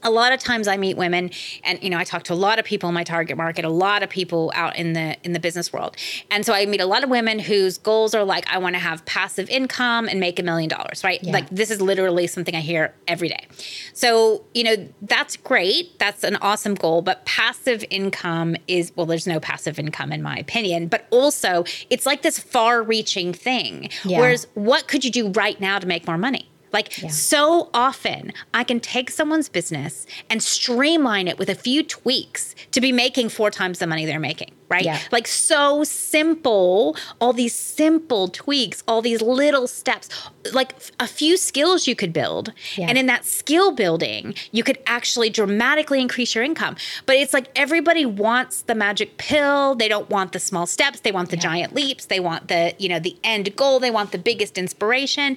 [0.05, 1.31] a lot of times I meet women
[1.65, 3.71] and you know I talk to a lot of people in my target market, a
[3.71, 5.97] lot of people out in the in the business world.
[6.31, 8.81] And so I meet a lot of women whose goals are like I want to
[8.81, 11.23] have passive income and make a million dollars, right?
[11.23, 11.33] Yeah.
[11.33, 13.47] Like this is literally something I hear every day.
[13.95, 15.99] So, you know, that's great.
[15.99, 20.37] That's an awesome goal, but passive income is well there's no passive income in my
[20.37, 23.89] opinion, but also it's like this far-reaching thing.
[24.05, 24.21] Yeah.
[24.21, 26.49] Whereas what could you do right now to make more money?
[26.75, 27.09] Like yeah.
[27.09, 32.81] so often, I can take someone's business and streamline it with a few tweaks to
[32.81, 34.85] be making four times the money they're making right?
[34.85, 35.01] Yeah.
[35.13, 40.09] Like so simple, all these simple tweaks, all these little steps,
[40.53, 42.53] like a few skills you could build.
[42.77, 42.89] Yeah.
[42.89, 46.77] And in that skill building, you could actually dramatically increase your income.
[47.07, 49.75] But it's like everybody wants the magic pill.
[49.75, 51.01] They don't want the small steps.
[51.01, 51.43] They want the yeah.
[51.43, 52.07] giant leaps.
[52.07, 53.81] They want the, you know, the end goal.
[53.81, 55.37] They want the biggest inspiration.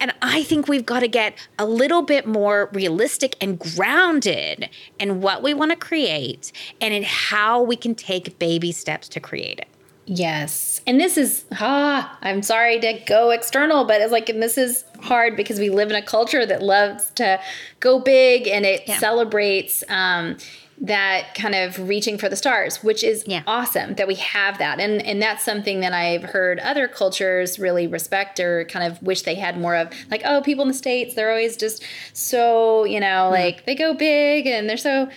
[0.00, 5.20] And I think we've got to get a little bit more realistic and grounded in
[5.20, 9.58] what we want to create and in how we can take baby steps to create
[9.58, 9.66] it.
[10.06, 10.80] Yes.
[10.86, 14.84] And this is, ah, I'm sorry to go external, but it's like, and this is
[15.00, 17.40] hard because we live in a culture that loves to
[17.80, 18.98] go big and it yeah.
[18.98, 20.36] celebrates um,
[20.80, 23.44] that kind of reaching for the stars, which is yeah.
[23.46, 24.80] awesome that we have that.
[24.80, 29.22] And, and that's something that I've heard other cultures really respect or kind of wish
[29.22, 29.92] they had more of.
[30.10, 33.74] Like, oh, people in the States, they're always just so, you know, mm like they
[33.74, 35.08] go big and they're so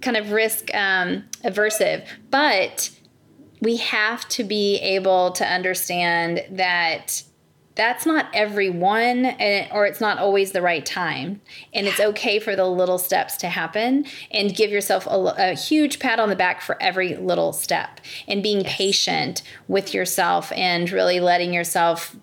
[0.00, 2.06] kind of risk um, aversive.
[2.30, 2.90] But
[3.60, 7.22] we have to be able to understand that
[7.74, 11.40] that's not everyone and, or it's not always the right time
[11.72, 15.98] and it's okay for the little steps to happen and give yourself a, a huge
[15.98, 18.76] pat on the back for every little step and being yes.
[18.76, 22.14] patient with yourself and really letting yourself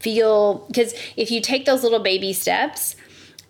[0.00, 2.96] feel because if you take those little baby steps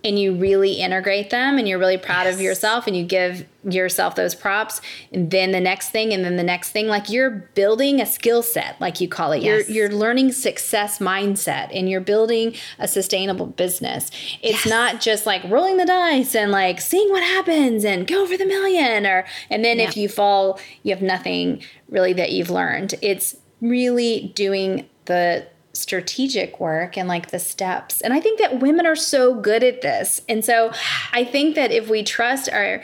[0.05, 2.35] and you really integrate them and you're really proud yes.
[2.35, 4.81] of yourself and you give yourself those props
[5.13, 8.43] and then the next thing and then the next thing like you're building a skill
[8.43, 9.69] set like you call it yes.
[9.69, 14.11] you're you're learning success mindset and you're building a sustainable business
[14.43, 14.67] it's yes.
[14.67, 18.47] not just like rolling the dice and like seeing what happens and go for the
[18.47, 23.37] million or and then if you fall you have nothing really that you've learned it's
[23.61, 28.01] really doing the strategic work and like the steps.
[28.01, 30.21] And I think that women are so good at this.
[30.29, 30.73] And so
[31.13, 32.83] I think that if we trust our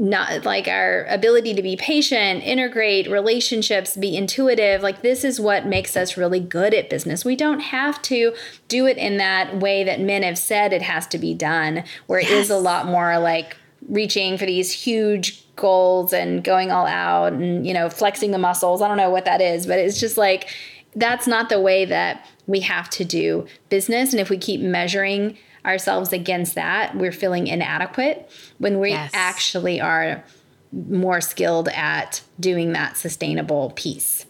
[0.00, 5.66] not like our ability to be patient, integrate relationships, be intuitive, like this is what
[5.66, 7.22] makes us really good at business.
[7.22, 8.34] We don't have to
[8.68, 12.18] do it in that way that men have said it has to be done, where
[12.18, 12.30] yes.
[12.30, 13.58] it is a lot more like
[13.90, 18.80] reaching for these huge goals and going all out and you know flexing the muscles.
[18.80, 20.48] I don't know what that is, but it's just like
[20.94, 24.12] that's not the way that we have to do business.
[24.12, 29.10] And if we keep measuring ourselves against that, we're feeling inadequate when we yes.
[29.14, 30.24] actually are
[30.72, 34.26] more skilled at doing that sustainable piece.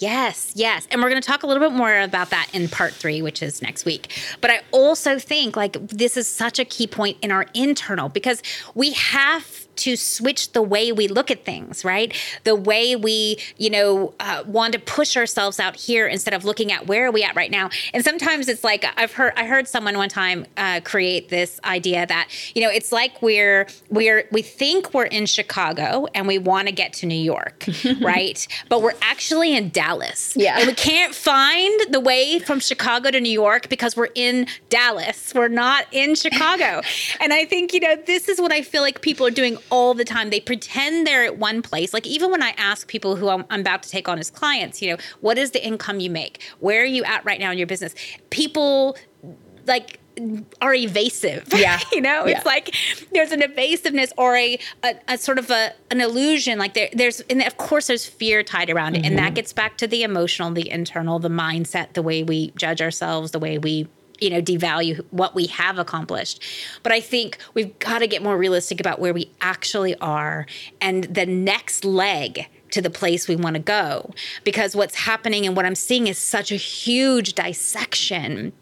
[0.00, 0.86] Yes, yes.
[0.90, 3.42] And we're going to talk a little bit more about that in part three, which
[3.42, 4.12] is next week.
[4.40, 8.42] But I also think like this is such a key point in our internal because
[8.74, 12.14] we have to switch the way we look at things, right?
[12.44, 16.72] The way we, you know, uh, want to push ourselves out here instead of looking
[16.72, 17.70] at where are we at right now.
[17.92, 22.06] And sometimes it's like I've heard I heard someone one time uh, create this idea
[22.06, 26.68] that you know it's like we're we're we think we're in Chicago and we want
[26.68, 27.66] to get to New York,
[28.00, 28.46] right?
[28.68, 30.34] But we're actually in Dallas.
[30.36, 34.46] Yeah, and we can't find the way from Chicago to New York because we're in
[34.68, 35.32] Dallas.
[35.34, 36.82] We're not in Chicago.
[37.20, 39.94] and I think you know this is what I feel like people are doing all
[39.94, 40.30] the time.
[40.30, 41.92] They pretend they're at one place.
[41.92, 44.80] Like even when I ask people who I'm, I'm about to take on as clients,
[44.82, 46.42] you know, what is the income you make?
[46.60, 47.94] Where are you at right now in your business?
[48.30, 48.96] People
[49.66, 50.00] like
[50.60, 51.46] are evasive.
[51.58, 51.80] Yeah.
[51.92, 52.36] you know, yeah.
[52.36, 52.74] it's like
[53.12, 56.56] there's an evasiveness or a, a, a sort of a, an illusion.
[56.58, 58.98] Like there, there's, and of course there's fear tied around it.
[58.98, 59.06] Mm-hmm.
[59.06, 62.80] And that gets back to the emotional, the internal, the mindset, the way we judge
[62.80, 63.88] ourselves, the way we
[64.18, 66.42] you know devalue what we have accomplished.
[66.82, 70.46] But i think we've got to get more realistic about where we actually are
[70.80, 74.12] and the next leg to the place we want to go.
[74.44, 78.52] Because what's happening and what i'm seeing is such a huge dissection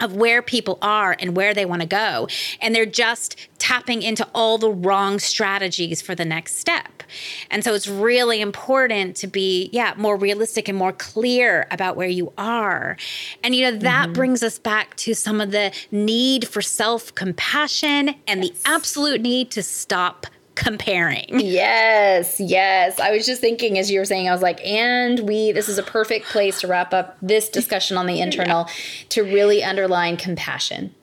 [0.00, 2.28] of where people are and where they want to go.
[2.60, 7.02] And they're just tapping into all the wrong strategies for the next step.
[7.50, 12.08] And so it's really important to be, yeah, more realistic and more clear about where
[12.08, 12.96] you are.
[13.42, 14.12] And, you know, that mm-hmm.
[14.12, 18.50] brings us back to some of the need for self compassion and yes.
[18.50, 21.40] the absolute need to stop comparing.
[21.44, 22.98] Yes, yes.
[22.98, 25.78] I was just thinking as you were saying, I was like, and we, this is
[25.78, 29.04] a perfect place to wrap up this discussion on the internal yeah.
[29.10, 30.94] to really underline compassion.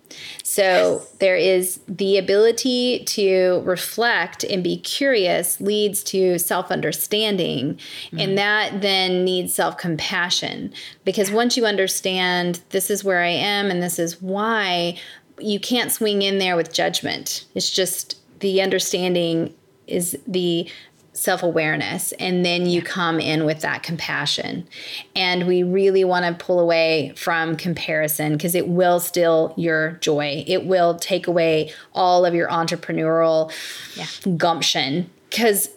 [0.43, 1.11] So yes.
[1.19, 7.75] there is the ability to reflect and be curious leads to self understanding.
[7.75, 8.19] Mm-hmm.
[8.19, 10.73] And that then needs self compassion.
[11.05, 14.97] Because once you understand this is where I am and this is why,
[15.39, 17.45] you can't swing in there with judgment.
[17.55, 19.53] It's just the understanding
[19.87, 20.69] is the
[21.13, 24.67] self awareness, and then you come in with that compassion.
[25.15, 30.43] And we really want to pull away from comparison because it will steal your joy.
[30.47, 33.51] It will take away all of your entrepreneurial
[33.95, 34.35] yeah.
[34.37, 35.69] gumption because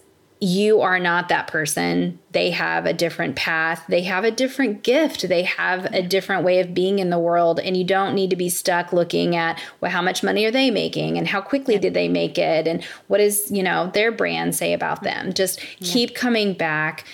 [0.44, 2.18] you are not that person.
[2.32, 3.82] They have a different path.
[3.88, 5.26] They have a different gift.
[5.26, 7.58] They have a different way of being in the world.
[7.60, 10.70] And you don't need to be stuck looking at, well, how much money are they
[10.70, 11.16] making?
[11.16, 12.66] And how quickly did they make it?
[12.66, 15.26] And what does, you know, their brand say about mm-hmm.
[15.26, 15.32] them?
[15.32, 15.92] Just yeah.
[15.92, 17.06] keep coming back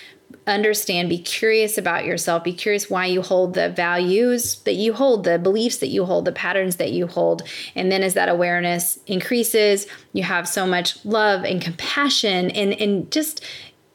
[0.51, 5.23] understand, be curious about yourself, be curious why you hold the values that you hold,
[5.23, 7.43] the beliefs that you hold, the patterns that you hold.
[7.75, 13.11] And then as that awareness increases, you have so much love and compassion and, and
[13.11, 13.43] just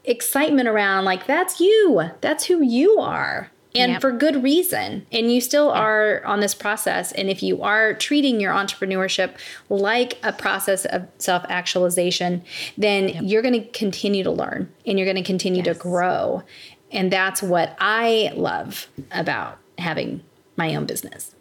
[0.04, 4.00] excitement around like, that's you, that's who you are and yep.
[4.00, 5.06] for good reason.
[5.12, 5.76] And you still yep.
[5.76, 7.12] are on this process.
[7.12, 9.36] And if you are treating your entrepreneurship
[9.68, 12.42] like a process of self actualization,
[12.76, 13.22] then yep.
[13.24, 15.76] you're going to continue to learn and you're going to continue yes.
[15.76, 16.42] to grow.
[16.90, 20.22] And that's what I love about having
[20.56, 21.34] my own business.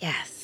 [0.00, 0.34] Yes.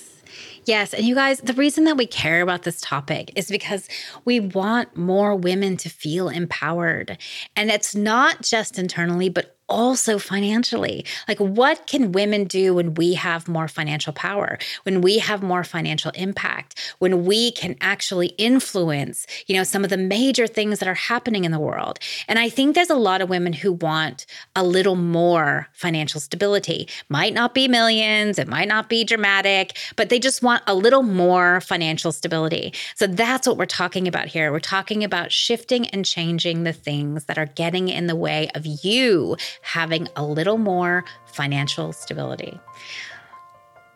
[0.66, 0.94] Yes.
[0.94, 3.88] And you guys, the reason that we care about this topic is because
[4.24, 7.18] we want more women to feel empowered.
[7.56, 11.06] And it's not just internally, but also financially.
[11.28, 15.64] Like, what can women do when we have more financial power, when we have more
[15.64, 20.88] financial impact, when we can actually influence, you know, some of the major things that
[20.88, 21.98] are happening in the world?
[22.28, 26.88] And I think there's a lot of women who want a little more financial stability.
[27.08, 31.02] Might not be millions, it might not be dramatic, but they just want a little
[31.02, 32.74] more financial stability.
[32.96, 34.50] So that's what we're talking about here.
[34.50, 38.66] We're talking about shifting and changing the things that are getting in the way of
[38.66, 42.58] you having a little more financial stability.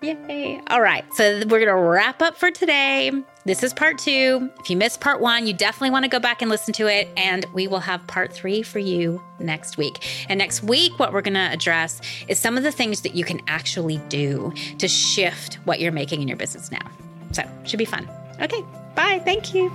[0.04, 0.60] Yay.
[0.68, 1.04] All right.
[1.14, 3.10] So we're going to wrap up for today.
[3.46, 4.50] This is part two.
[4.60, 7.08] If you missed part one, you definitely want to go back and listen to it.
[7.16, 10.26] And we will have part three for you next week.
[10.28, 13.24] And next week, what we're going to address is some of the things that you
[13.24, 16.86] can actually do to shift what you're making in your business now.
[17.32, 18.08] So, should be fun.
[18.40, 18.62] Okay.
[18.94, 19.20] Bye.
[19.24, 19.72] Thank you.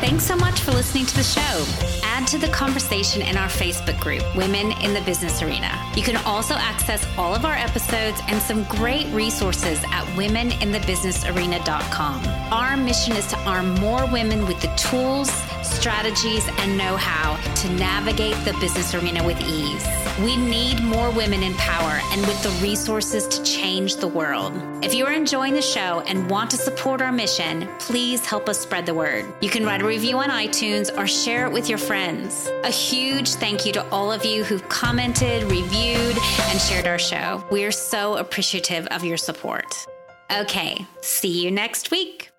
[0.00, 1.66] Thanks so much for listening to the show.
[2.02, 5.78] Add to the conversation in our Facebook group, Women in the Business Arena.
[5.94, 12.26] You can also access all of our episodes and some great resources at womeninthebusinessarena.com.
[12.50, 15.30] Our mission is to arm more women with the tools,
[15.80, 19.86] strategies, and know how to navigate the business arena with ease.
[20.22, 24.52] We need more women in power and with the resources to change the world.
[24.84, 28.60] If you are enjoying the show and want to support our mission, please help us
[28.60, 29.24] spread the word.
[29.40, 32.50] You can write a review on iTunes or share it with your friends.
[32.64, 36.18] A huge thank you to all of you who've commented, reviewed,
[36.50, 37.42] and shared our show.
[37.50, 39.86] We are so appreciative of your support.
[40.30, 42.29] Okay, see you next week.